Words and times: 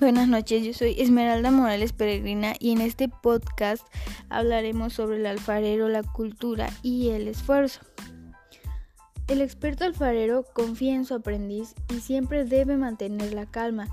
Buenas 0.00 0.28
noches, 0.28 0.64
yo 0.64 0.72
soy 0.74 0.94
Esmeralda 0.96 1.50
Morales 1.50 1.92
Peregrina 1.92 2.54
y 2.60 2.70
en 2.70 2.80
este 2.80 3.08
podcast 3.08 3.84
hablaremos 4.28 4.92
sobre 4.92 5.16
el 5.16 5.26
alfarero, 5.26 5.88
la 5.88 6.04
cultura 6.04 6.70
y 6.84 7.08
el 7.08 7.26
esfuerzo. 7.26 7.80
El 9.26 9.40
experto 9.40 9.84
alfarero 9.84 10.44
confía 10.54 10.94
en 10.94 11.04
su 11.04 11.14
aprendiz 11.14 11.74
y 11.92 11.98
siempre 11.98 12.44
debe 12.44 12.76
mantener 12.76 13.34
la 13.34 13.46
calma, 13.46 13.88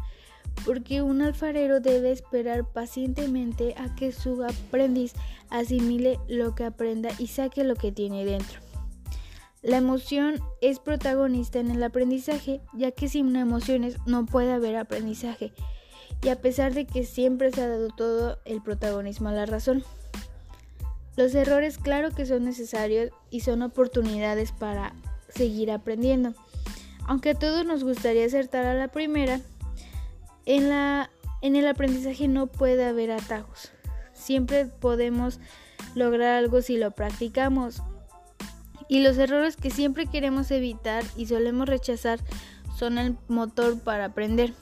porque 0.64 1.02
un 1.02 1.24
alfarero 1.24 1.80
debe 1.80 2.12
esperar 2.12 2.72
pacientemente 2.72 3.74
a 3.76 3.96
que 3.96 4.12
su 4.12 4.44
aprendiz 4.44 5.14
asimile 5.50 6.20
lo 6.28 6.54
que 6.54 6.66
aprenda 6.66 7.10
y 7.18 7.28
saque 7.28 7.64
lo 7.64 7.74
que 7.74 7.92
tiene 7.92 8.26
dentro. 8.26 8.60
La 9.64 9.78
emoción 9.78 10.40
es 10.62 10.78
protagonista 10.78 11.58
en 11.58 11.72
el 11.72 11.82
aprendizaje, 11.82 12.62
ya 12.74 12.92
que 12.92 13.10
sin 13.10 13.36
emociones 13.36 13.98
no 14.06 14.28
puede 14.28 14.52
haber 14.54 14.76
aprendizaje 14.76 15.52
y 16.22 16.30
a 16.30 16.42
pesar 16.42 16.74
de 16.74 16.86
que 16.86 17.06
siempre 17.06 17.52
se 17.52 17.62
ha 17.62 17.68
dado 17.68 17.90
todo 17.90 18.40
el 18.46 18.62
protagonismo 18.62 19.30
a 19.30 19.34
la 19.34 19.46
razón. 19.46 19.84
Los 21.16 21.34
errores 21.34 21.78
claro 21.78 22.12
que 22.12 22.26
son 22.26 22.44
necesarios 22.44 23.12
y 23.30 23.42
son 23.42 23.62
oportunidades 23.62 24.52
para 24.52 24.94
seguir 25.30 25.72
aprendiendo. 25.72 26.34
Aunque 27.08 27.32
a 27.32 27.36
todos 27.36 27.66
nos 27.66 27.84
gustaría 27.84 28.26
acertar 28.26 28.66
a 28.66 28.74
la 28.74 28.88
primera, 28.88 29.40
en, 30.46 30.70
la, 30.70 31.10
en 31.42 31.56
el 31.56 31.68
aprendizaje 31.68 32.28
no 32.28 32.48
puede 32.48 32.86
haber 32.86 33.12
atajos. 33.12 33.72
Siempre 34.14 34.66
podemos 34.66 35.40
lograr 35.94 36.36
algo 36.36 36.62
si 36.62 36.78
lo 36.78 36.92
practicamos. 36.92 37.82
Y 38.88 39.02
los 39.02 39.18
errores 39.18 39.56
que 39.56 39.72
siempre 39.72 40.08
queremos 40.08 40.52
evitar 40.52 41.04
y 41.16 41.28
solemos 41.28 41.68
rechazar 41.68 42.20
son 42.78 42.98
el 42.98 43.18
motor 43.28 43.80
para 43.80 44.06
aprender. 44.06 44.54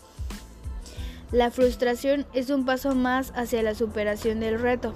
La 1.32 1.50
frustración 1.52 2.26
es 2.34 2.50
un 2.50 2.66
paso 2.66 2.94
más 2.96 3.32
hacia 3.36 3.64
la 3.64 3.76
superación 3.76 4.40
del 4.40 4.60
reto. 4.60 4.94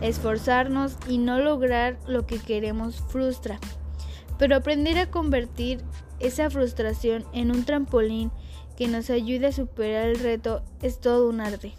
Esforzarnos 0.00 0.96
y 1.08 1.18
no 1.18 1.40
lograr 1.40 1.98
lo 2.06 2.26
que 2.26 2.38
queremos 2.38 3.02
frustra, 3.08 3.58
pero 4.38 4.56
aprender 4.56 4.98
a 4.98 5.10
convertir 5.10 5.80
esa 6.20 6.50
frustración 6.50 7.24
en 7.32 7.50
un 7.50 7.64
trampolín 7.64 8.30
que 8.76 8.88
nos 8.88 9.10
ayude 9.10 9.48
a 9.48 9.52
superar 9.52 10.08
el 10.08 10.18
reto 10.18 10.62
es 10.80 11.00
todo 11.00 11.28
un 11.28 11.40
arte. 11.40 11.74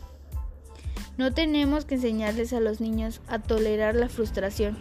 No 1.17 1.33
tenemos 1.33 1.85
que 1.85 1.95
enseñarles 1.95 2.53
a 2.53 2.59
los 2.59 2.81
niños 2.81 3.21
a 3.27 3.39
tolerar 3.39 3.95
la 3.95 4.09
frustración, 4.09 4.77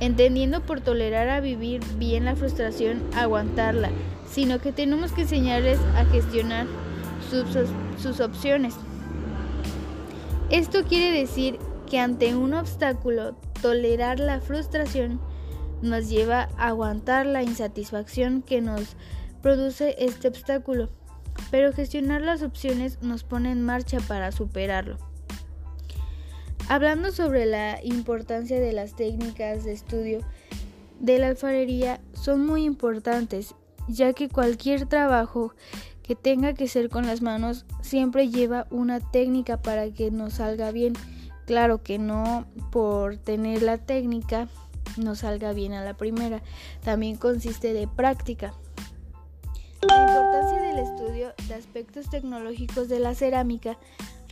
entendiendo 0.00 0.62
por 0.62 0.80
tolerar 0.80 1.28
a 1.28 1.40
vivir 1.40 1.82
bien 1.98 2.24
la 2.24 2.36
frustración, 2.36 3.02
aguantarla, 3.14 3.90
sino 4.28 4.60
que 4.60 4.72
tenemos 4.72 5.12
que 5.12 5.22
enseñarles 5.22 5.78
a 5.96 6.04
gestionar 6.06 6.66
sus, 7.30 8.20
opciones. 8.20 8.74
Esto 10.50 10.84
quiere 10.84 11.18
decir 11.18 11.58
que 11.88 11.98
ante 11.98 12.36
un 12.36 12.54
obstáculo, 12.54 13.36
tolerar 13.62 14.20
la 14.20 14.40
frustración 14.40 15.20
nos 15.82 16.08
lleva 16.08 16.48
a 16.56 16.68
aguantar 16.68 17.26
la 17.26 17.42
insatisfacción 17.42 18.42
que 18.42 18.60
nos 18.60 18.96
produce 19.42 19.96
este 19.98 20.28
obstáculo, 20.28 20.88
pero 21.50 21.72
gestionar 21.72 22.22
las 22.22 22.42
opciones 22.42 23.02
nos 23.02 23.24
pone 23.24 23.50
en 23.50 23.64
marcha 23.64 23.98
para 24.00 24.32
superarlo. 24.32 24.98
Hablando 26.68 27.12
sobre 27.12 27.46
la 27.46 27.78
importancia 27.84 28.58
de 28.58 28.72
las 28.72 28.96
técnicas 28.96 29.64
de 29.64 29.72
estudio 29.72 30.20
de 30.98 31.18
la 31.18 31.28
alfarería, 31.28 32.00
son 32.12 32.44
muy 32.44 32.64
importantes, 32.64 33.54
ya 33.86 34.12
que 34.12 34.28
cualquier 34.28 34.86
trabajo 34.86 35.54
que 36.06 36.14
tenga 36.14 36.54
que 36.54 36.68
ser 36.68 36.88
con 36.88 37.06
las 37.06 37.20
manos 37.20 37.66
siempre 37.82 38.28
lleva 38.28 38.66
una 38.70 39.00
técnica 39.00 39.60
para 39.60 39.90
que 39.90 40.10
nos 40.10 40.34
salga 40.34 40.70
bien. 40.70 40.92
Claro 41.46 41.82
que 41.82 41.98
no 41.98 42.46
por 42.70 43.16
tener 43.16 43.62
la 43.62 43.78
técnica 43.78 44.48
nos 44.96 45.20
salga 45.20 45.52
bien 45.52 45.72
a 45.72 45.84
la 45.84 45.94
primera. 45.94 46.42
También 46.84 47.16
consiste 47.16 47.72
de 47.72 47.88
práctica. 47.88 48.54
La 49.82 50.02
importancia 50.02 50.62
del 50.62 50.78
estudio 50.78 51.32
de 51.48 51.54
aspectos 51.54 52.08
tecnológicos 52.08 52.88
de 52.88 53.00
la 53.00 53.14
cerámica 53.14 53.76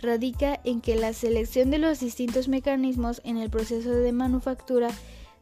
radica 0.00 0.60
en 0.64 0.80
que 0.80 0.96
la 0.96 1.12
selección 1.12 1.70
de 1.70 1.78
los 1.78 2.00
distintos 2.00 2.48
mecanismos 2.48 3.20
en 3.24 3.36
el 3.36 3.50
proceso 3.50 3.90
de 3.90 4.12
manufactura 4.12 4.88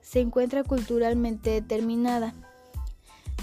se 0.00 0.21
encuentra 0.21 0.65
culturalmente 0.65 1.50
determinada 1.50 2.34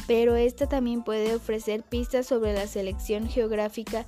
pero 0.09 0.35
esta 0.35 0.67
también 0.67 1.03
puede 1.03 1.35
ofrecer 1.35 1.83
pistas 1.83 2.25
sobre 2.25 2.55
la 2.55 2.65
selección 2.65 3.27
geográfica 3.27 4.07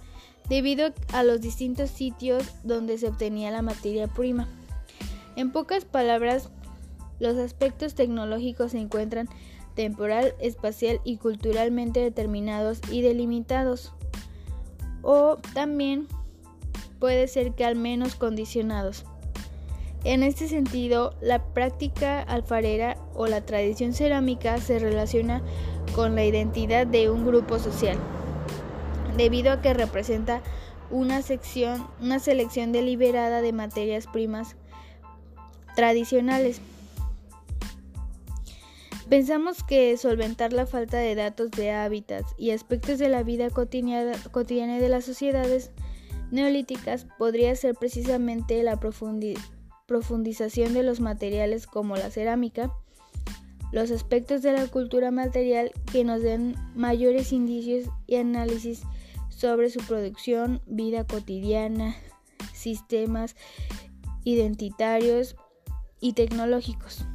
debido 0.49 0.91
a 1.13 1.21
los 1.21 1.41
distintos 1.41 1.91
sitios 1.91 2.43
donde 2.63 2.97
se 2.97 3.07
obtenía 3.07 3.51
la 3.51 3.61
materia 3.61 4.07
prima. 4.07 4.47
En 5.35 5.51
pocas 5.51 5.85
palabras, 5.85 6.49
los 7.19 7.37
aspectos 7.37 7.93
tecnológicos 7.93 8.71
se 8.71 8.79
encuentran 8.79 9.29
temporal, 9.75 10.33
espacial 10.39 10.99
y 11.03 11.17
culturalmente 11.17 11.99
determinados 11.99 12.81
y 12.89 13.03
delimitados, 13.03 13.93
o 15.03 15.37
también 15.53 16.07
puede 16.99 17.27
ser 17.27 17.53
que 17.53 17.63
al 17.63 17.75
menos 17.75 18.15
condicionados. 18.15 19.05
En 20.03 20.23
este 20.23 20.47
sentido, 20.47 21.13
la 21.21 21.53
práctica 21.53 22.23
alfarera 22.23 22.97
o 23.13 23.27
la 23.27 23.45
tradición 23.45 23.93
cerámica 23.93 24.57
se 24.57 24.79
relaciona 24.79 25.43
con 25.95 26.15
la 26.15 26.23
identidad 26.23 26.87
de 26.87 27.09
un 27.09 27.25
grupo 27.25 27.59
social, 27.59 27.97
debido 29.17 29.51
a 29.51 29.61
que 29.61 29.73
representa 29.73 30.41
una, 30.89 31.21
sección, 31.21 31.87
una 32.01 32.19
selección 32.19 32.71
deliberada 32.71 33.41
de 33.41 33.53
materias 33.53 34.07
primas 34.07 34.55
tradicionales. 35.75 36.61
Pensamos 39.09 39.63
que 39.63 39.97
solventar 39.97 40.53
la 40.53 40.65
falta 40.65 40.97
de 40.97 41.15
datos 41.15 41.51
de 41.51 41.71
hábitats 41.71 42.33
y 42.37 42.51
aspectos 42.51 42.97
de 42.97 43.09
la 43.09 43.23
vida 43.23 43.49
cotidiana, 43.49 44.13
cotidiana 44.31 44.79
de 44.79 44.87
las 44.87 45.03
sociedades 45.03 45.71
neolíticas 46.31 47.07
podría 47.17 47.53
ser 47.55 47.75
precisamente 47.75 48.63
la 48.63 48.79
profundización 48.79 50.73
de 50.73 50.83
los 50.83 51.01
materiales 51.01 51.67
como 51.67 51.97
la 51.97 52.09
cerámica, 52.09 52.71
los 53.71 53.91
aspectos 53.91 54.41
de 54.41 54.53
la 54.53 54.67
cultura 54.67 55.11
material 55.11 55.71
que 55.91 56.03
nos 56.03 56.21
den 56.21 56.55
mayores 56.75 57.31
indicios 57.31 57.89
y 58.07 58.15
análisis 58.15 58.83
sobre 59.29 59.69
su 59.69 59.79
producción, 59.79 60.61
vida 60.65 61.05
cotidiana, 61.05 61.95
sistemas 62.53 63.35
identitarios 64.23 65.35
y 65.99 66.13
tecnológicos. 66.13 67.05